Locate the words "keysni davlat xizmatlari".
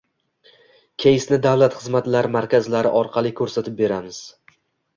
1.03-2.33